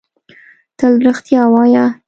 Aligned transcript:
تل 0.77 0.93
رښتیا 1.05 1.41
وایۀ! 1.53 1.85